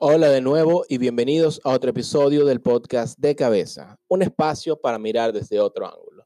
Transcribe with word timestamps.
Hola 0.00 0.28
de 0.28 0.40
nuevo 0.40 0.84
y 0.88 0.98
bienvenidos 0.98 1.60
a 1.64 1.70
otro 1.70 1.90
episodio 1.90 2.44
del 2.44 2.60
podcast 2.60 3.18
de 3.18 3.34
cabeza, 3.34 3.98
un 4.06 4.22
espacio 4.22 4.80
para 4.80 4.96
mirar 4.96 5.32
desde 5.32 5.58
otro 5.58 5.86
ángulo. 5.92 6.24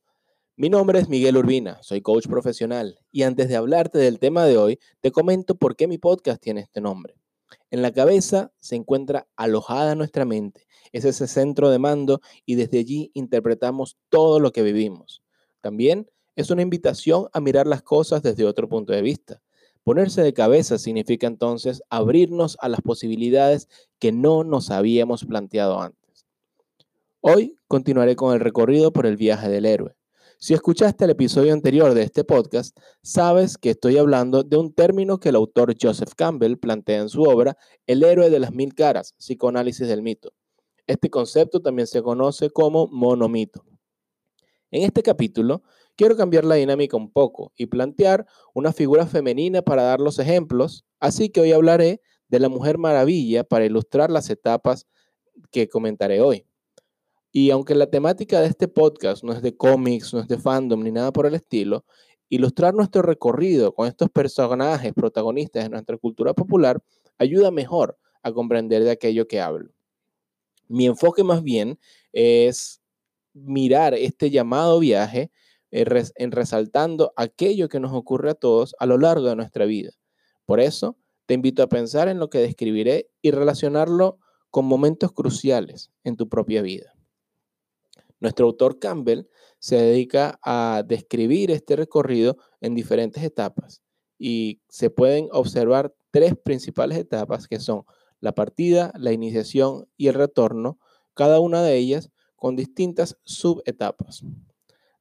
Mi 0.57 0.69
nombre 0.69 0.99
es 0.99 1.09
Miguel 1.09 1.39
Urbina, 1.39 1.83
soy 1.83 2.03
coach 2.03 2.27
profesional 2.29 2.99
y 3.11 3.23
antes 3.23 3.49
de 3.49 3.57
hablarte 3.57 3.97
del 3.97 4.19
tema 4.19 4.45
de 4.45 4.59
hoy, 4.59 4.79
te 5.01 5.11
comento 5.11 5.55
por 5.55 5.75
qué 5.75 5.89
mi 5.89 5.97
podcast 5.97 6.43
tiene 6.43 6.61
este 6.61 6.83
nombre. 6.83 7.15
En 7.71 7.81
la 7.81 7.93
cabeza 7.93 8.53
se 8.61 8.77
encuentra 8.77 9.27
alojada 9.37 9.95
nuestra 9.95 10.27
mente, 10.27 10.67
es 10.93 11.07
ese 11.07 11.27
centro 11.27 11.71
de 11.71 11.79
mando 11.79 12.21
y 12.45 12.57
desde 12.57 12.79
allí 12.79 13.11
interpretamos 13.15 13.97
todo 14.11 14.39
lo 14.39 14.53
que 14.53 14.63
vivimos. 14.63 15.23
También 15.63 16.11
es 16.37 16.51
una 16.51 16.61
invitación 16.61 17.29
a 17.33 17.41
mirar 17.41 17.67
las 17.67 17.81
cosas 17.81 18.23
desde 18.23 18.45
otro 18.45 18.69
punto 18.69 18.93
de 18.93 19.01
vista 19.01 19.41
Ponerse 19.85 20.23
de 20.23 20.33
cabeza 20.33 20.79
significa 20.79 21.27
entonces 21.27 21.83
abrirnos 21.91 22.57
a 22.61 22.69
las 22.69 22.81
posibilidades 22.81 23.69
que 23.99 24.13
no 24.13 24.45
nos 24.45 24.71
habíamos 24.71 25.25
planteado 25.25 25.81
antes. 25.81 26.27
Hoy 27.21 27.57
continuaré 27.67 28.15
con 28.15 28.33
el 28.33 28.41
recorrido 28.41 28.93
por 28.93 29.07
el 29.07 29.17
viaje 29.17 29.49
del 29.49 29.67
héroe. 29.67 29.97
Si 30.39 30.55
escuchaste 30.55 31.05
el 31.05 31.11
episodio 31.11 31.53
anterior 31.53 31.95
de 31.95 32.03
este 32.03 32.25
podcast, 32.25 32.77
sabes 33.03 33.59
que 33.59 33.71
estoy 33.71 33.99
hablando 33.99 34.43
de 34.43 34.57
un 34.57 34.73
término 34.73 35.19
que 35.19 35.29
el 35.29 35.37
autor 35.37 35.75
Joseph 35.81 36.15
Campbell 36.17 36.59
plantea 36.59 37.01
en 37.03 37.09
su 37.09 37.23
obra 37.23 37.57
El 37.87 38.03
héroe 38.03 38.31
de 38.31 38.41
las 38.41 38.53
mil 38.53 38.75
caras, 38.75 39.15
psicoanálisis 39.19 39.87
del 39.87 40.03
mito. 40.03 40.33
Este 40.87 41.11
concepto 41.11 41.61
también 41.61 41.87
se 41.87 42.03
conoce 42.03 42.51
como 42.51 42.89
monomito. 42.89 43.65
En 44.73 44.83
este 44.83 45.03
capítulo 45.03 45.63
quiero 45.97 46.17
cambiar 46.17 46.45
la 46.45 46.57
dinámica 46.57 46.97
un 46.97 47.11
poco 47.11 47.53
y 47.57 47.67
plantear 47.67 48.27
una 48.55 48.73
figura 48.73 49.07
femenina 49.07 49.63
para 49.63 49.83
dar 49.83 50.01
los 50.01 50.19
ejemplos, 50.19 50.85
así 51.01 51.29
que 51.31 51.41
hoy 51.41 51.53
hablaré 51.53 52.01
de 52.29 52.41
la 52.41 52.49
Mujer 52.49 52.79
Maravilla 52.79 53.45
para 53.45 53.65
ilustrar 53.65 54.11
las 54.11 54.31
etapas 54.31 54.87
que 55.51 55.69
comentaré 55.69 56.21
hoy. 56.21 56.47
Y 57.31 57.51
aunque 57.51 57.75
la 57.75 57.87
temática 57.87 58.41
de 58.41 58.49
este 58.49 58.69
podcast 58.69 59.25
no 59.25 59.33
es 59.33 59.43
de 59.43 59.57
cómics, 59.57 60.13
no 60.13 60.21
es 60.21 60.29
de 60.29 60.39
fandom 60.39 60.83
ni 60.83 60.93
nada 60.93 61.13
por 61.13 61.27
el 61.27 61.35
estilo, 61.35 61.85
ilustrar 62.29 62.75
nuestro 62.75 63.03
recorrido 63.03 63.75
con 63.75 63.87
estos 63.87 64.11
personajes 64.11 64.93
protagonistas 64.95 65.65
de 65.65 65.71
nuestra 65.71 65.97
cultura 65.97 66.35
popular 66.35 66.83
ayuda 67.19 67.51
mejor 67.51 67.99
a 68.23 68.33
comprender 68.33 68.85
de 68.85 68.91
aquello 68.91 69.27
que 69.27 69.41
hablo. 69.41 69.71
Mi 70.69 70.87
enfoque 70.87 71.25
más 71.25 71.43
bien 71.43 71.79
es 72.13 72.81
mirar 73.35 73.95
este 73.95 74.31
llamado 74.31 74.79
viaje 74.79 75.31
en 75.73 76.31
resaltando 76.31 77.13
aquello 77.17 77.69
que 77.69 77.81
nos 77.81 77.93
ocurre 77.93 78.31
a 78.31 78.35
todos 78.35 78.75
a 78.79 78.87
lo 78.87 78.99
largo 78.99 79.27
de 79.27 79.37
nuestra 79.37 79.65
vida. 79.65 79.91
Por 80.47 80.61
eso, 80.61 80.99
te 81.27 81.35
invito 81.35 81.63
a 81.63 81.69
pensar 81.69 82.09
en 82.09 82.19
lo 82.19 82.29
que 82.31 82.39
describiré 82.39 83.11
y 83.23 83.31
relacionarlo 83.31 84.19
con 84.51 84.67
momentos 84.67 85.13
cruciales 85.13 85.91
en 86.05 86.17
tu 86.17 86.29
propia 86.29 86.61
vida. 86.61 86.95
Nuestro 88.21 88.47
autor 88.47 88.79
Campbell 88.79 89.27
se 89.59 89.77
dedica 89.77 90.39
a 90.43 90.85
describir 90.87 91.51
este 91.51 91.75
recorrido 91.75 92.37
en 92.61 92.75
diferentes 92.75 93.23
etapas 93.23 93.83
y 94.19 94.61
se 94.69 94.91
pueden 94.91 95.29
observar 95.33 95.95
tres 96.11 96.35
principales 96.37 96.99
etapas 96.99 97.49
que 97.49 97.59
son 97.59 97.85
la 98.21 98.33
partida, 98.33 98.93
la 98.97 99.13
iniciación 99.13 99.89
y 99.97 100.09
el 100.09 100.15
retorno, 100.15 100.79
cada 101.15 101.41
una 101.41 101.63
de 101.63 101.77
ellas 101.77 102.11
con 102.37 102.55
distintas 102.55 103.19
subetapas. 103.25 104.23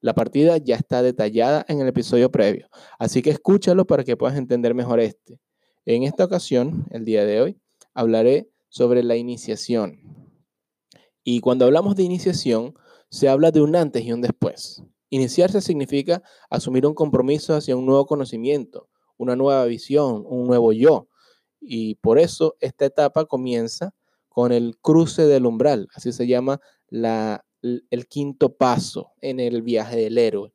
La 0.02 0.16
partida 0.16 0.58
ya 0.58 0.76
está 0.76 1.04
detallada 1.04 1.64
en 1.68 1.80
el 1.80 1.88
episodio 1.88 2.32
previo, 2.32 2.68
así 2.98 3.22
que 3.22 3.30
escúchalo 3.30 3.86
para 3.86 4.04
que 4.04 4.18
puedas 4.18 4.36
entender 4.36 4.74
mejor 4.74 5.00
este. 5.00 5.40
En 5.86 6.04
esta 6.04 6.26
ocasión, 6.26 6.88
el 6.90 7.06
día 7.06 7.24
de 7.24 7.40
hoy, 7.40 7.60
hablaré 7.94 8.50
sobre 8.68 9.04
la 9.04 9.16
iniciación. 9.16 10.00
Y 11.24 11.40
cuando 11.40 11.66
hablamos 11.66 11.96
de 11.96 12.04
iniciación, 12.04 12.74
se 13.10 13.30
habla 13.30 13.52
de 13.52 13.62
un 13.62 13.76
antes 13.76 14.04
y 14.04 14.12
un 14.12 14.22
después. 14.22 14.82
Iniciarse 15.12 15.62
significa 15.62 16.24
asumir 16.50 16.88
un 16.88 16.96
compromiso 16.96 17.54
hacia 17.54 17.76
un 17.76 17.86
nuevo 17.86 18.08
conocimiento, 18.08 18.90
una 19.18 19.36
nueva 19.36 19.66
visión, 19.66 20.24
un 20.26 20.48
nuevo 20.48 20.74
yo. 20.74 21.10
Y 21.60 21.96
por 21.96 22.18
eso 22.18 22.56
esta 22.60 22.86
etapa 22.86 23.26
comienza 23.26 23.94
con 24.30 24.52
el 24.52 24.78
cruce 24.80 25.28
del 25.28 25.46
umbral, 25.46 25.90
así 25.94 26.12
se 26.12 26.26
llama 26.26 26.60
la 26.88 27.46
el 27.62 28.08
quinto 28.08 28.56
paso 28.56 29.12
en 29.22 29.40
el 29.40 29.62
viaje 29.62 29.98
del 29.98 30.18
héroe. 30.18 30.54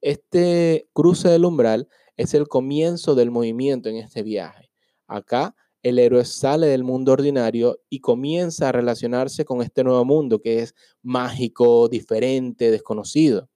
Este 0.00 0.88
cruce 0.92 1.28
del 1.28 1.44
umbral 1.44 1.88
es 2.16 2.34
el 2.34 2.48
comienzo 2.48 3.14
del 3.14 3.30
movimiento 3.30 3.88
en 3.88 3.96
este 3.96 4.22
viaje. 4.22 4.70
Acá 5.06 5.54
el 5.82 5.98
héroe 5.98 6.24
sale 6.24 6.68
del 6.68 6.84
mundo 6.84 7.12
ordinario 7.12 7.80
y 7.88 8.00
comienza 8.00 8.68
a 8.68 8.72
relacionarse 8.72 9.44
con 9.44 9.62
este 9.62 9.82
nuevo 9.84 10.04
mundo 10.04 10.40
que 10.40 10.60
es 10.60 10.74
mágico, 11.02 11.88
diferente, 11.88 12.70
desconocido. 12.70 13.48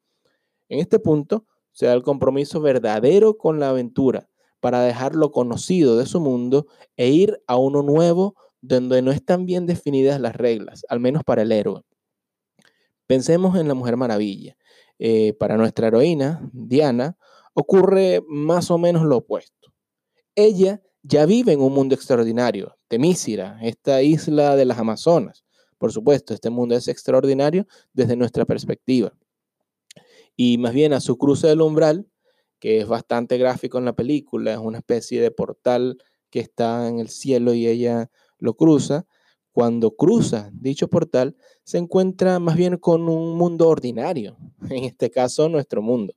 En 0.68 0.80
este 0.80 0.98
punto 0.98 1.46
se 1.70 1.86
da 1.86 1.92
el 1.92 2.02
compromiso 2.02 2.60
verdadero 2.60 3.36
con 3.36 3.60
la 3.60 3.70
aventura 3.70 4.28
para 4.60 4.80
dejar 4.80 5.14
lo 5.14 5.30
conocido 5.30 5.96
de 5.96 6.06
su 6.06 6.20
mundo 6.20 6.66
e 6.96 7.10
ir 7.10 7.40
a 7.46 7.56
uno 7.56 7.82
nuevo 7.82 8.34
donde 8.60 9.02
no 9.02 9.12
están 9.12 9.46
bien 9.46 9.66
definidas 9.66 10.20
las 10.20 10.34
reglas, 10.34 10.84
al 10.88 10.98
menos 10.98 11.22
para 11.22 11.42
el 11.42 11.52
héroe. 11.52 11.82
Pensemos 13.06 13.56
en 13.56 13.68
la 13.68 13.74
Mujer 13.74 13.96
Maravilla. 13.96 14.56
Eh, 14.98 15.34
para 15.34 15.56
nuestra 15.56 15.88
heroína, 15.88 16.48
Diana, 16.52 17.16
ocurre 17.54 18.22
más 18.26 18.70
o 18.70 18.78
menos 18.78 19.04
lo 19.04 19.18
opuesto. 19.18 19.72
Ella 20.34 20.82
ya 21.02 21.24
vive 21.26 21.52
en 21.52 21.60
un 21.60 21.72
mundo 21.72 21.94
extraordinario, 21.94 22.76
Temícira, 22.88 23.58
esta 23.62 24.02
isla 24.02 24.56
de 24.56 24.64
las 24.64 24.78
Amazonas. 24.78 25.44
Por 25.78 25.92
supuesto, 25.92 26.34
este 26.34 26.50
mundo 26.50 26.74
es 26.74 26.88
extraordinario 26.88 27.66
desde 27.92 28.16
nuestra 28.16 28.44
perspectiva. 28.44 29.12
Y 30.34 30.58
más 30.58 30.72
bien 30.72 30.92
a 30.92 31.00
su 31.00 31.16
cruce 31.16 31.46
del 31.46 31.60
umbral, 31.60 32.08
que 32.58 32.80
es 32.80 32.88
bastante 32.88 33.38
gráfico 33.38 33.78
en 33.78 33.84
la 33.84 33.94
película, 33.94 34.52
es 34.52 34.58
una 34.58 34.78
especie 34.78 35.20
de 35.20 35.30
portal 35.30 35.98
que 36.30 36.40
está 36.40 36.88
en 36.88 36.98
el 36.98 37.08
cielo 37.08 37.54
y 37.54 37.66
ella 37.66 38.10
lo 38.38 38.54
cruza, 38.54 39.06
cuando 39.56 39.96
cruza 39.96 40.50
dicho 40.52 40.86
portal, 40.86 41.34
se 41.64 41.78
encuentra 41.78 42.38
más 42.38 42.56
bien 42.56 42.76
con 42.76 43.08
un 43.08 43.38
mundo 43.38 43.70
ordinario, 43.70 44.36
en 44.68 44.84
este 44.84 45.10
caso 45.10 45.48
nuestro 45.48 45.80
mundo. 45.80 46.12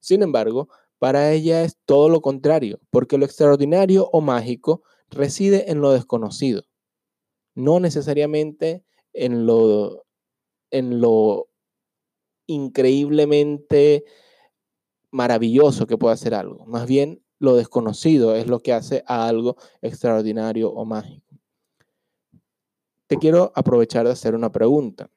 Sin 0.00 0.22
embargo, 0.22 0.68
para 0.98 1.32
ella 1.32 1.62
es 1.62 1.78
todo 1.86 2.10
lo 2.10 2.20
contrario, 2.20 2.78
porque 2.90 3.16
lo 3.16 3.24
extraordinario 3.24 4.10
o 4.12 4.20
mágico 4.20 4.82
reside 5.08 5.70
en 5.70 5.80
lo 5.80 5.92
desconocido, 5.92 6.64
no 7.54 7.80
necesariamente 7.80 8.84
en 9.14 9.46
lo, 9.46 10.04
en 10.70 11.00
lo 11.00 11.48
increíblemente 12.46 14.04
maravilloso 15.10 15.86
que 15.86 15.96
puede 15.96 16.12
hacer 16.12 16.34
algo. 16.34 16.66
Más 16.66 16.86
bien, 16.86 17.22
lo 17.38 17.56
desconocido 17.56 18.36
es 18.36 18.46
lo 18.46 18.60
que 18.60 18.74
hace 18.74 19.04
a 19.06 19.26
algo 19.26 19.56
extraordinario 19.80 20.70
o 20.70 20.84
mágico 20.84 21.27
te 23.08 23.16
quiero 23.16 23.52
aprovechar 23.54 24.06
de 24.06 24.12
hacer 24.12 24.34
una 24.34 24.52
pregunta 24.52 25.10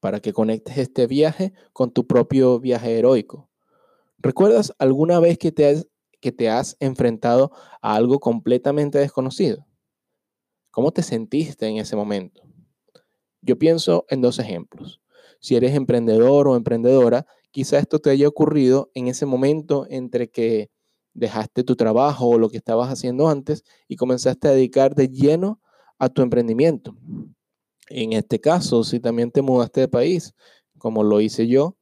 para 0.00 0.18
que 0.18 0.32
conectes 0.32 0.78
este 0.78 1.06
viaje 1.06 1.52
con 1.72 1.92
tu 1.92 2.06
propio 2.06 2.58
viaje 2.58 2.98
heroico. 2.98 3.48
¿Recuerdas 4.18 4.72
alguna 4.78 5.20
vez 5.20 5.38
que 5.38 5.52
te 5.52 5.68
has, 5.68 5.86
que 6.20 6.32
te 6.32 6.48
has 6.48 6.76
enfrentado 6.80 7.52
a 7.82 7.94
algo 7.94 8.18
completamente 8.18 8.98
desconocido? 8.98 9.66
¿Cómo 10.70 10.90
te 10.90 11.02
sentiste 11.02 11.66
en 11.66 11.76
ese 11.76 11.96
momento? 11.96 12.42
Yo 13.42 13.58
pienso 13.58 14.06
en 14.08 14.22
dos 14.22 14.38
ejemplos. 14.38 15.00
Si 15.38 15.54
eres 15.54 15.74
emprendedor 15.74 16.48
o 16.48 16.56
emprendedora, 16.56 17.26
quizá 17.50 17.78
esto 17.78 17.98
te 17.98 18.10
haya 18.10 18.26
ocurrido 18.26 18.90
en 18.94 19.08
ese 19.08 19.26
momento 19.26 19.86
entre 19.90 20.30
que 20.30 20.70
dejaste 21.12 21.62
tu 21.62 21.76
trabajo 21.76 22.26
o 22.28 22.38
lo 22.38 22.48
que 22.48 22.56
estabas 22.56 22.88
haciendo 22.88 23.28
antes 23.28 23.64
y 23.86 23.96
comenzaste 23.96 24.48
a 24.48 24.52
dedicar 24.52 24.94
de 24.94 25.08
lleno 25.08 25.60
a 26.02 26.08
tu 26.08 26.20
emprendimiento. 26.20 26.96
En 27.88 28.12
este 28.12 28.40
caso, 28.40 28.82
si 28.82 28.98
también 28.98 29.30
te 29.30 29.40
mudaste 29.40 29.82
de 29.82 29.88
país, 29.88 30.34
como 30.76 31.04
lo 31.04 31.20
hice 31.20 31.46
yo, 31.46 31.76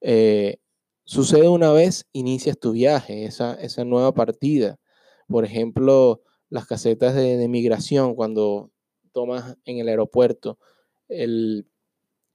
eh, 0.00 0.58
sucede 1.04 1.48
una 1.48 1.72
vez, 1.72 2.06
inicias 2.12 2.60
tu 2.60 2.70
viaje, 2.70 3.24
esa, 3.24 3.54
esa 3.54 3.84
nueva 3.84 4.14
partida. 4.14 4.78
Por 5.26 5.44
ejemplo, 5.44 6.22
las 6.48 6.66
casetas 6.66 7.16
de, 7.16 7.36
de 7.36 7.48
migración, 7.48 8.14
cuando 8.14 8.70
tomas 9.10 9.56
en 9.64 9.78
el 9.78 9.88
aeropuerto 9.88 10.60
el 11.08 11.66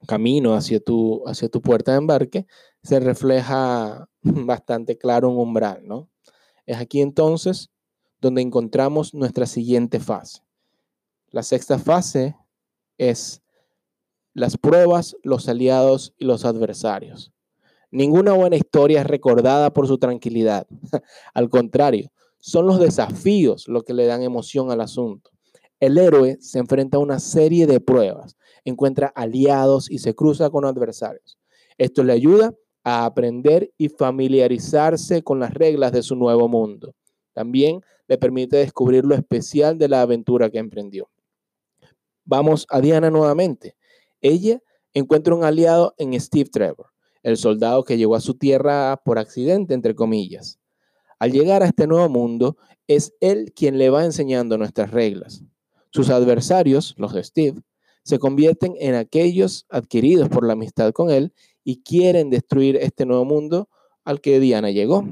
camino 0.06 0.52
hacia 0.52 0.80
tu, 0.80 1.26
hacia 1.26 1.48
tu 1.48 1.62
puerta 1.62 1.92
de 1.92 1.98
embarque, 1.98 2.46
se 2.82 3.00
refleja 3.00 4.06
bastante 4.22 4.98
claro 4.98 5.30
un 5.30 5.38
umbral, 5.38 5.80
¿no? 5.86 6.10
Es 6.66 6.76
aquí 6.76 7.00
entonces 7.00 7.70
donde 8.20 8.42
encontramos 8.42 9.14
nuestra 9.14 9.46
siguiente 9.46 9.98
fase. 9.98 10.42
La 11.32 11.42
sexta 11.42 11.78
fase 11.78 12.36
es 12.98 13.42
las 14.34 14.58
pruebas, 14.58 15.16
los 15.22 15.48
aliados 15.48 16.12
y 16.18 16.26
los 16.26 16.44
adversarios. 16.44 17.32
Ninguna 17.90 18.34
buena 18.34 18.56
historia 18.56 19.00
es 19.00 19.06
recordada 19.06 19.72
por 19.72 19.86
su 19.86 19.96
tranquilidad. 19.96 20.66
Al 21.34 21.48
contrario, 21.48 22.12
son 22.38 22.66
los 22.66 22.78
desafíos 22.78 23.66
los 23.66 23.82
que 23.84 23.94
le 23.94 24.04
dan 24.04 24.22
emoción 24.22 24.70
al 24.70 24.82
asunto. 24.82 25.30
el 25.80 25.96
héroe 25.96 26.36
se 26.40 26.58
enfrenta 26.58 26.98
a 26.98 27.00
una 27.00 27.18
serie 27.18 27.66
de 27.66 27.80
pruebas, 27.80 28.36
encuentra 28.64 29.08
aliados 29.08 29.90
y 29.90 29.98
se 29.98 30.14
cruza 30.14 30.50
con 30.50 30.66
adversarios. 30.66 31.38
Esto 31.78 32.04
le 32.04 32.12
ayuda 32.12 32.52
a 32.84 33.06
aprender 33.06 33.72
y 33.78 33.88
familiarizarse 33.88 35.22
con 35.22 35.40
las 35.40 35.54
reglas 35.54 35.92
de 35.92 36.02
su 36.02 36.14
nuevo 36.14 36.46
mundo. 36.46 36.94
También 37.32 37.80
le 38.06 38.18
permite 38.18 38.58
descubrir 38.58 39.04
lo 39.06 39.14
especial 39.14 39.78
de 39.78 39.88
la 39.88 40.02
aventura 40.02 40.50
que 40.50 40.58
emprendió. 40.58 41.08
Vamos 42.24 42.66
a 42.70 42.80
Diana 42.80 43.10
nuevamente. 43.10 43.76
Ella 44.20 44.62
encuentra 44.94 45.34
un 45.34 45.44
aliado 45.44 45.94
en 45.98 46.18
Steve 46.20 46.50
Trevor, 46.50 46.86
el 47.22 47.36
soldado 47.36 47.84
que 47.84 47.96
llegó 47.96 48.14
a 48.14 48.20
su 48.20 48.34
tierra 48.34 49.00
por 49.04 49.18
accidente, 49.18 49.74
entre 49.74 49.94
comillas. 49.94 50.58
Al 51.18 51.32
llegar 51.32 51.62
a 51.62 51.66
este 51.66 51.86
nuevo 51.86 52.08
mundo, 52.08 52.56
es 52.86 53.14
él 53.20 53.52
quien 53.54 53.78
le 53.78 53.90
va 53.90 54.04
enseñando 54.04 54.58
nuestras 54.58 54.90
reglas. 54.90 55.42
Sus 55.90 56.10
adversarios, 56.10 56.94
los 56.96 57.12
de 57.12 57.22
Steve, 57.22 57.62
se 58.04 58.18
convierten 58.18 58.74
en 58.80 58.94
aquellos 58.94 59.66
adquiridos 59.68 60.28
por 60.28 60.44
la 60.44 60.54
amistad 60.54 60.92
con 60.92 61.10
él 61.10 61.32
y 61.64 61.82
quieren 61.82 62.30
destruir 62.30 62.76
este 62.76 63.06
nuevo 63.06 63.24
mundo 63.24 63.68
al 64.04 64.20
que 64.20 64.40
Diana 64.40 64.70
llegó. 64.70 65.04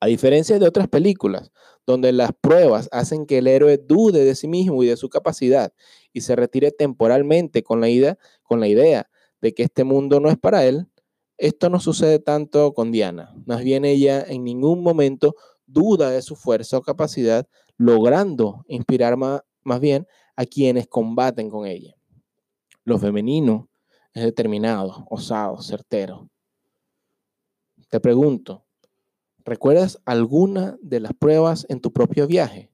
A 0.00 0.06
diferencia 0.06 0.58
de 0.58 0.66
otras 0.66 0.88
películas, 0.88 1.50
donde 1.86 2.12
las 2.12 2.32
pruebas 2.38 2.88
hacen 2.92 3.24
que 3.24 3.38
el 3.38 3.46
héroe 3.46 3.78
dude 3.78 4.24
de 4.24 4.34
sí 4.34 4.48
mismo 4.48 4.82
y 4.82 4.86
de 4.86 4.96
su 4.96 5.08
capacidad 5.08 5.72
y 6.16 6.22
se 6.22 6.34
retire 6.34 6.70
temporalmente 6.70 7.62
con 7.62 7.78
la, 7.78 7.90
idea, 7.90 8.16
con 8.42 8.58
la 8.58 8.68
idea 8.68 9.10
de 9.42 9.52
que 9.52 9.64
este 9.64 9.84
mundo 9.84 10.18
no 10.18 10.30
es 10.30 10.38
para 10.38 10.64
él, 10.64 10.88
esto 11.36 11.68
no 11.68 11.78
sucede 11.78 12.18
tanto 12.20 12.72
con 12.72 12.90
Diana. 12.90 13.34
Más 13.44 13.62
bien 13.62 13.84
ella 13.84 14.24
en 14.26 14.42
ningún 14.42 14.82
momento 14.82 15.36
duda 15.66 16.08
de 16.08 16.22
su 16.22 16.34
fuerza 16.34 16.78
o 16.78 16.80
capacidad, 16.80 17.46
logrando 17.76 18.64
inspirar 18.66 19.18
más, 19.18 19.42
más 19.62 19.78
bien 19.78 20.06
a 20.36 20.46
quienes 20.46 20.88
combaten 20.88 21.50
con 21.50 21.66
ella. 21.66 21.94
Lo 22.84 22.96
femenino 22.96 23.68
es 24.14 24.24
determinado, 24.24 25.06
osado, 25.10 25.60
certero. 25.60 26.30
Te 27.90 28.00
pregunto, 28.00 28.64
¿recuerdas 29.44 30.00
alguna 30.06 30.78
de 30.80 31.00
las 31.00 31.12
pruebas 31.12 31.66
en 31.68 31.82
tu 31.82 31.92
propio 31.92 32.26
viaje? 32.26 32.70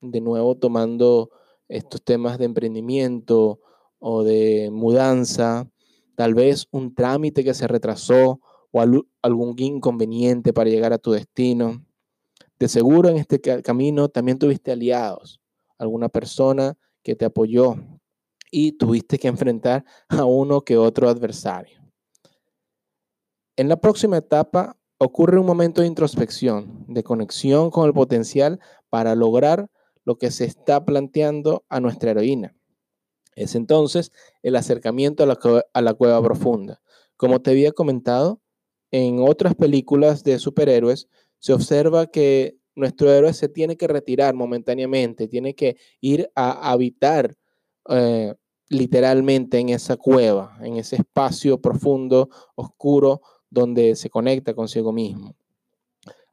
De 0.00 0.20
nuevo 0.20 0.56
tomando 0.56 1.32
estos 1.72 2.02
temas 2.02 2.38
de 2.38 2.44
emprendimiento 2.44 3.60
o 3.98 4.22
de 4.22 4.70
mudanza, 4.70 5.68
tal 6.16 6.34
vez 6.34 6.68
un 6.70 6.94
trámite 6.94 7.44
que 7.44 7.54
se 7.54 7.66
retrasó 7.66 8.40
o 8.70 8.80
algún 9.22 9.54
inconveniente 9.58 10.52
para 10.52 10.70
llegar 10.70 10.92
a 10.92 10.98
tu 10.98 11.12
destino. 11.12 11.84
De 12.58 12.68
seguro 12.68 13.08
en 13.08 13.16
este 13.16 13.40
camino 13.40 14.08
también 14.08 14.38
tuviste 14.38 14.72
aliados, 14.72 15.40
alguna 15.78 16.08
persona 16.08 16.76
que 17.02 17.16
te 17.16 17.24
apoyó, 17.24 17.76
y 18.54 18.72
tuviste 18.72 19.18
que 19.18 19.28
enfrentar 19.28 19.84
a 20.08 20.24
uno 20.26 20.60
que 20.60 20.76
otro 20.76 21.08
adversario. 21.08 21.80
En 23.56 23.68
la 23.68 23.76
próxima 23.76 24.18
etapa 24.18 24.76
ocurre 24.98 25.40
un 25.40 25.46
momento 25.46 25.80
de 25.80 25.88
introspección, 25.88 26.84
de 26.86 27.02
conexión 27.02 27.70
con 27.70 27.86
el 27.86 27.94
potencial 27.94 28.60
para 28.90 29.14
lograr 29.14 29.68
lo 30.04 30.16
que 30.16 30.30
se 30.30 30.44
está 30.44 30.84
planteando 30.84 31.64
a 31.68 31.80
nuestra 31.80 32.10
heroína. 32.10 32.54
Es 33.34 33.54
entonces 33.54 34.12
el 34.42 34.56
acercamiento 34.56 35.22
a 35.22 35.26
la, 35.26 35.38
a 35.72 35.80
la 35.82 35.94
cueva 35.94 36.22
profunda. 36.22 36.80
Como 37.16 37.40
te 37.40 37.50
había 37.50 37.72
comentado, 37.72 38.40
en 38.90 39.20
otras 39.20 39.54
películas 39.54 40.22
de 40.22 40.38
superhéroes 40.38 41.08
se 41.38 41.52
observa 41.52 42.06
que 42.06 42.56
nuestro 42.74 43.10
héroe 43.10 43.32
se 43.32 43.48
tiene 43.48 43.76
que 43.76 43.88
retirar 43.88 44.34
momentáneamente, 44.34 45.28
tiene 45.28 45.54
que 45.54 45.76
ir 46.00 46.30
a 46.34 46.70
habitar 46.70 47.36
eh, 47.88 48.34
literalmente 48.68 49.58
en 49.58 49.70
esa 49.70 49.96
cueva, 49.96 50.56
en 50.62 50.76
ese 50.76 50.96
espacio 50.96 51.60
profundo, 51.60 52.28
oscuro, 52.54 53.20
donde 53.50 53.96
se 53.96 54.08
conecta 54.08 54.54
consigo 54.54 54.92
mismo. 54.92 55.34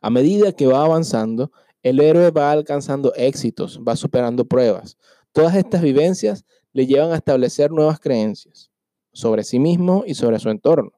A 0.01 0.09
medida 0.09 0.53
que 0.53 0.67
va 0.67 0.85
avanzando, 0.85 1.51
el 1.83 1.99
héroe 1.99 2.31
va 2.31 2.51
alcanzando 2.51 3.13
éxitos, 3.15 3.79
va 3.87 3.95
superando 3.95 4.45
pruebas. 4.45 4.97
Todas 5.31 5.55
estas 5.55 5.81
vivencias 5.81 6.45
le 6.73 6.87
llevan 6.87 7.11
a 7.11 7.15
establecer 7.15 7.71
nuevas 7.71 7.99
creencias 7.99 8.71
sobre 9.13 9.43
sí 9.43 9.59
mismo 9.59 10.03
y 10.05 10.13
sobre 10.13 10.39
su 10.39 10.49
entorno. 10.49 10.91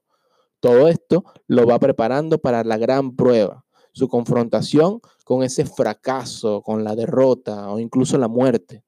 Todo 0.60 0.88
esto 0.88 1.24
lo 1.46 1.66
va 1.66 1.78
preparando 1.78 2.38
para 2.38 2.62
la 2.64 2.78
gran 2.78 3.16
prueba, 3.16 3.64
su 3.92 4.08
confrontación 4.08 5.00
con 5.24 5.42
ese 5.42 5.64
fracaso, 5.64 6.62
con 6.62 6.84
la 6.84 6.94
derrota 6.94 7.70
o 7.70 7.78
incluso 7.78 8.18
la 8.18 8.28
muerte. 8.28 8.84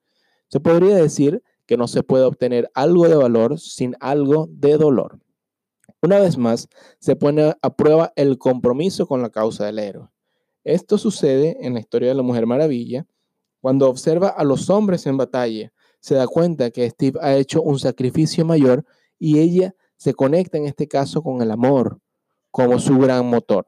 Se 0.48 0.60
podría 0.60 0.96
decir 0.96 1.42
que 1.66 1.76
no 1.76 1.88
se 1.88 2.02
puede 2.02 2.24
obtener 2.24 2.70
algo 2.74 3.08
de 3.08 3.16
valor 3.16 3.58
sin 3.58 3.96
algo 4.00 4.46
de 4.50 4.76
dolor. 4.76 5.18
Una 6.02 6.18
vez 6.18 6.36
más, 6.36 6.68
se 6.98 7.16
pone 7.16 7.54
a 7.60 7.76
prueba 7.76 8.12
el 8.16 8.38
compromiso 8.38 9.06
con 9.06 9.22
la 9.22 9.30
causa 9.30 9.64
del 9.64 9.78
héroe. 9.78 10.13
Esto 10.64 10.98
sucede 10.98 11.58
en 11.60 11.74
la 11.74 11.80
historia 11.80 12.08
de 12.08 12.14
la 12.14 12.22
Mujer 12.22 12.46
Maravilla, 12.46 13.06
cuando 13.60 13.88
observa 13.88 14.28
a 14.28 14.44
los 14.44 14.68
hombres 14.70 15.06
en 15.06 15.16
batalla, 15.16 15.72
se 16.00 16.14
da 16.14 16.26
cuenta 16.26 16.70
que 16.70 16.88
Steve 16.90 17.18
ha 17.22 17.34
hecho 17.36 17.62
un 17.62 17.78
sacrificio 17.78 18.44
mayor 18.44 18.84
y 19.18 19.38
ella 19.38 19.74
se 19.96 20.12
conecta 20.12 20.58
en 20.58 20.66
este 20.66 20.88
caso 20.88 21.22
con 21.22 21.40
el 21.40 21.50
amor 21.50 22.00
como 22.50 22.78
su 22.78 22.98
gran 22.98 23.26
motor. 23.26 23.66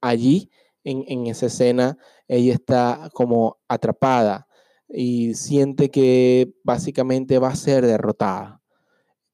Allí, 0.00 0.50
en, 0.84 1.04
en 1.06 1.26
esa 1.26 1.46
escena, 1.46 1.98
ella 2.28 2.54
está 2.54 3.10
como 3.12 3.58
atrapada, 3.68 4.46
y 4.92 5.34
siente 5.34 5.90
que 5.90 6.52
básicamente 6.64 7.38
va 7.38 7.48
a 7.48 7.56
ser 7.56 7.86
derrotada. 7.86 8.60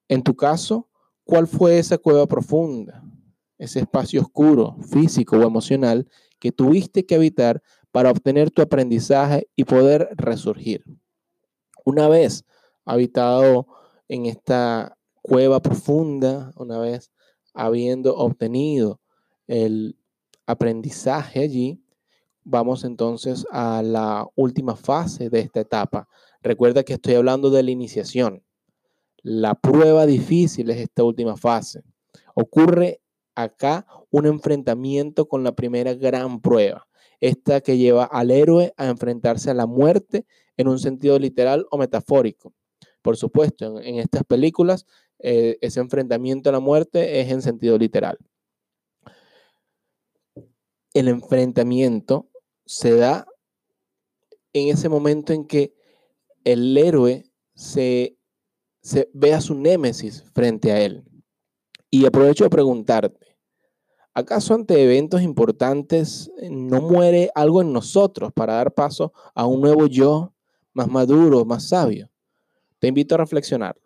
En 0.09 0.23
tu 0.23 0.37
caso, 0.37 0.89
¿cuál 1.25 1.47
fue 1.47 1.79
esa 1.79 1.99
cueva 1.99 2.27
profunda? 2.27 3.03
Ese 3.59 3.81
espacio 3.81 4.21
oscuro, 4.21 4.77
físico 4.91 5.37
o 5.37 5.43
emocional 5.43 6.09
que 6.39 6.53
tuviste 6.53 7.07
que 7.07 7.15
habitar 7.15 7.63
para 7.91 8.11
obtener 8.11 8.51
tu 8.51 8.63
aprendizaje 8.63 9.49
y 9.57 9.65
poder 9.65 10.09
resurgir. 10.17 10.85
Una 11.85 12.09
vez 12.09 12.45
habitado 12.85 13.67
en 14.09 14.27
esta 14.27 14.99
cueva 15.23 15.61
profunda, 15.61 16.53
una 16.57 16.79
vez 16.79 17.11
habiendo 17.55 18.17
obtenido 18.17 19.01
el 19.47 19.97
aprendizaje 20.47 21.41
allí, 21.41 21.81
Vamos 22.49 22.85
entonces 22.85 23.45
a 23.51 23.83
la 23.83 24.25
última 24.37 24.77
fase 24.77 25.31
de 25.31 25.41
esta 25.41 25.59
etapa. 25.59 26.09
Recuerda 26.43 26.85
que 26.85 26.93
estoy 26.93 27.15
hablando 27.15 27.51
de 27.51 27.65
la 27.65 27.73
iniciación. 27.73 28.45
La 29.21 29.57
prueba 29.57 30.07
difícil 30.07 30.71
es 30.71 30.77
esta 30.77 31.03
última 31.03 31.37
fase. 31.37 31.83
Ocurre 32.37 33.01
acá 33.37 33.87
un 34.11 34.27
enfrentamiento 34.27 35.29
con 35.29 35.45
la 35.45 35.55
primera 35.55 35.95
gran 35.95 36.41
prueba, 36.41 36.89
esta 37.21 37.61
que 37.61 37.79
lleva 37.79 38.05
al 38.05 38.31
héroe 38.31 38.75
a 38.77 38.89
enfrentarse 38.89 39.51
a 39.51 39.55
la 39.55 39.67
muerte 39.67 40.27
en 40.57 40.69
un 40.69 40.79
sentido 40.79 41.19
literal 41.19 41.67
o 41.71 41.79
metafórico. 41.79 42.53
Por 43.03 43.17
supuesto, 43.17 43.81
en, 43.81 44.01
estas 44.01 44.25
películas 44.25 44.87
eh, 45.21 45.59
ese 45.61 45.81
enfrentamiento 45.81 46.49
a 46.49 46.53
la 46.53 46.61
muerte 46.61 47.21
es 47.21 47.31
en 47.31 47.43
sentido 47.43 47.79
literal. 47.79 48.19
El 50.93 51.09
enfrentamiento 51.09 52.29
se 52.65 52.97
da 52.97 53.27
en 54.53 54.69
ese 54.69 54.89
momento 54.89 55.33
en 55.33 55.47
que 55.47 55.75
el 56.45 56.77
héroe 56.77 57.31
se, 57.55 58.19
ve 59.13 59.35
a 59.35 59.41
su 59.41 59.55
némesis 59.55 60.25
frente 60.33 60.73
a 60.73 60.81
él. 60.81 61.05
Y 61.91 62.05
aprovecho 62.05 62.45
a 62.45 62.51
preguntarte, 62.51 63.37
¿acaso 64.15 64.55
ante 64.55 64.83
eventos 64.83 65.23
importantes 65.23 66.31
eh, 66.39 66.49
no 66.51 66.81
muere 66.81 67.31
algo 67.35 67.63
en 67.63 67.73
nosotros 67.73 68.33
para 68.33 68.55
dar 68.55 68.73
paso 68.73 69.13
a 69.35 69.47
un 69.47 69.61
nuevo 69.61 69.87
yo 69.87 70.33
más 70.73 70.89
maduro, 70.89 71.45
más 71.45 71.69
sabio? 71.69 72.11
Te 72.79 72.89
invito 72.89 73.15
a 73.15 73.19
reflexionar. 73.19 73.77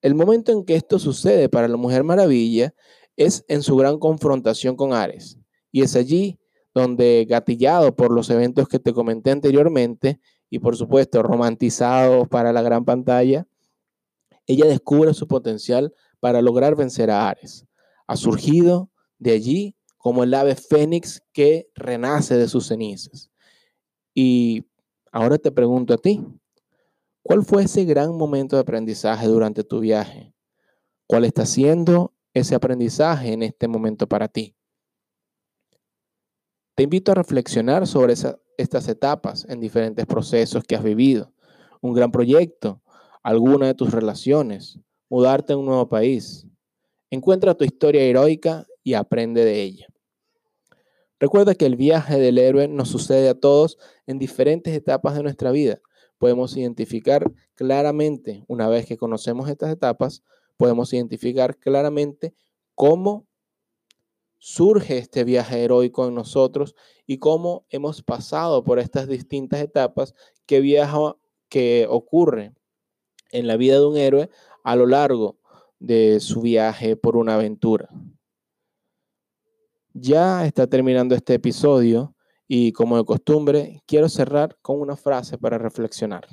El 0.00 0.14
momento 0.14 0.52
en 0.52 0.64
que 0.64 0.76
esto 0.76 0.98
sucede 0.98 1.48
para 1.48 1.68
la 1.68 1.76
Mujer 1.76 2.04
Maravilla 2.04 2.72
es 3.16 3.44
en 3.48 3.62
su 3.62 3.76
gran 3.76 3.98
confrontación 3.98 4.76
con 4.76 4.92
Ares. 4.92 5.38
Y 5.72 5.82
es 5.82 5.96
allí 5.96 6.38
donde 6.72 7.26
gatillado 7.28 7.94
por 7.96 8.12
los 8.12 8.30
eventos 8.30 8.68
que 8.68 8.78
te 8.78 8.92
comenté 8.92 9.32
anteriormente 9.32 10.20
y 10.48 10.60
por 10.60 10.76
supuesto 10.76 11.22
romantizados 11.22 12.28
para 12.28 12.52
la 12.52 12.62
gran 12.62 12.84
pantalla, 12.84 13.46
ella 14.46 14.66
descubre 14.66 15.12
su 15.12 15.26
potencial 15.26 15.92
para 16.20 16.42
lograr 16.42 16.76
vencer 16.76 17.10
a 17.10 17.28
Ares. 17.28 17.66
Ha 18.06 18.16
surgido 18.16 18.90
de 19.18 19.32
allí 19.32 19.76
como 19.96 20.22
el 20.22 20.32
ave 20.34 20.54
fénix 20.54 21.22
que 21.32 21.70
renace 21.74 22.36
de 22.36 22.48
sus 22.48 22.66
cenizas. 22.66 23.30
Y 24.14 24.66
ahora 25.12 25.38
te 25.38 25.52
pregunto 25.52 25.94
a 25.94 25.98
ti, 25.98 26.24
¿cuál 27.22 27.44
fue 27.44 27.64
ese 27.64 27.84
gran 27.84 28.16
momento 28.16 28.56
de 28.56 28.62
aprendizaje 28.62 29.26
durante 29.26 29.64
tu 29.64 29.80
viaje? 29.80 30.34
¿Cuál 31.06 31.24
está 31.24 31.46
siendo 31.46 32.14
ese 32.32 32.54
aprendizaje 32.54 33.32
en 33.32 33.42
este 33.42 33.68
momento 33.68 34.06
para 34.06 34.28
ti? 34.28 34.54
Te 36.74 36.84
invito 36.84 37.10
a 37.10 37.16
reflexionar 37.16 37.86
sobre 37.86 38.14
estas 38.56 38.88
etapas 38.88 39.44
en 39.48 39.58
diferentes 39.58 40.06
procesos 40.06 40.62
que 40.62 40.76
has 40.76 40.84
vivido. 40.84 41.32
Un 41.80 41.92
gran 41.92 42.12
proyecto, 42.12 42.82
alguna 43.22 43.66
de 43.66 43.74
tus 43.74 43.90
relaciones, 43.90 44.78
mudarte 45.08 45.52
a 45.52 45.56
un 45.56 45.66
nuevo 45.66 45.88
país. 45.88 46.46
Encuentra 47.10 47.54
tu 47.54 47.64
historia 47.64 48.02
heroica 48.02 48.66
y 48.82 48.94
aprende 48.94 49.44
de 49.44 49.62
ella. 49.62 49.86
Recuerda 51.20 51.54
que 51.54 51.66
el 51.66 51.76
viaje 51.76 52.18
del 52.18 52.38
héroe 52.38 52.68
nos 52.68 52.90
sucede 52.90 53.28
a 53.28 53.34
todos 53.34 53.78
en 54.06 54.18
diferentes 54.18 54.74
etapas 54.74 55.16
de 55.16 55.22
nuestra 55.22 55.50
vida. 55.50 55.80
Podemos 56.18 56.56
identificar 56.56 57.30
claramente, 57.54 58.44
una 58.46 58.68
vez 58.68 58.86
que 58.86 58.96
conocemos 58.96 59.48
estas 59.48 59.70
etapas, 59.70 60.22
podemos 60.56 60.92
identificar 60.92 61.56
claramente 61.56 62.34
cómo 62.74 63.26
surge 64.38 64.98
este 64.98 65.24
viaje 65.24 65.62
heroico 65.64 66.06
en 66.06 66.14
nosotros 66.14 66.76
y 67.06 67.18
cómo 67.18 67.66
hemos 67.70 68.02
pasado 68.02 68.62
por 68.62 68.78
estas 68.78 69.08
distintas 69.08 69.60
etapas 69.60 70.14
que 70.46 70.60
viaja, 70.60 71.16
que 71.48 71.86
ocurre 71.88 72.52
en 73.32 73.46
la 73.46 73.56
vida 73.56 73.74
de 73.80 73.86
un 73.86 73.96
héroe 73.96 74.30
a 74.68 74.76
lo 74.76 74.84
largo 74.84 75.38
de 75.78 76.20
su 76.20 76.42
viaje 76.42 76.94
por 76.94 77.16
una 77.16 77.36
aventura. 77.36 77.88
Ya 79.94 80.44
está 80.44 80.66
terminando 80.66 81.14
este 81.14 81.32
episodio 81.32 82.14
y 82.46 82.72
como 82.72 82.98
de 82.98 83.04
costumbre, 83.06 83.82
quiero 83.86 84.10
cerrar 84.10 84.58
con 84.60 84.78
una 84.78 84.94
frase 84.94 85.38
para 85.38 85.56
reflexionar. 85.56 86.28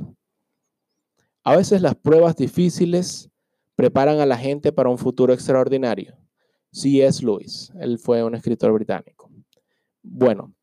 A 1.45 1.55
veces 1.55 1.81
las 1.81 1.95
pruebas 1.95 2.35
difíciles 2.35 3.29
preparan 3.77 4.19
a 4.19 4.25
la 4.25 4.37
gente 4.37 4.73
para 4.73 4.89
un 4.89 4.97
futuro 4.97 5.31
extraordinario. 5.33 6.17
C.S. 6.73 7.25
Lewis, 7.25 7.71
él 7.79 7.97
fue 7.99 8.21
un 8.21 8.35
escritor 8.35 8.73
británico. 8.73 9.31
Bueno, 10.03 10.53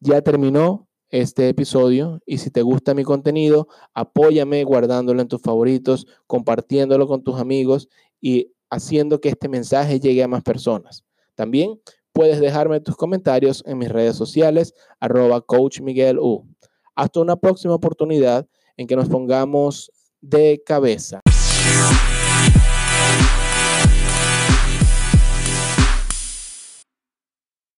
ya 0.00 0.20
terminó 0.20 0.88
este 1.10 1.48
episodio 1.48 2.20
y 2.24 2.38
si 2.38 2.50
te 2.50 2.62
gusta 2.62 2.94
mi 2.94 3.04
contenido, 3.04 3.68
apóyame 3.94 4.64
guardándolo 4.64 5.20
en 5.20 5.28
tus 5.28 5.42
favoritos, 5.42 6.06
compartiéndolo 6.26 7.06
con 7.06 7.22
tus 7.22 7.40
amigos 7.40 7.88
y 8.20 8.52
haciendo 8.70 9.20
que 9.20 9.30
este 9.30 9.48
mensaje 9.48 10.00
llegue 10.00 10.22
a 10.22 10.28
más 10.28 10.42
personas. 10.42 11.04
También 11.34 11.80
puedes 12.12 12.40
dejarme 12.40 12.80
tus 12.80 12.96
comentarios 12.96 13.62
en 13.66 13.78
mis 13.78 13.88
redes 13.88 14.16
sociales, 14.16 14.74
arroba 15.00 15.44
U. 15.48 16.46
Hasta 16.94 17.20
una 17.20 17.36
próxima 17.36 17.74
oportunidad 17.74 18.46
en 18.76 18.86
que 18.86 18.96
nos 18.96 19.08
pongamos 19.08 19.90
de 20.20 20.62
cabeza. 20.64 21.20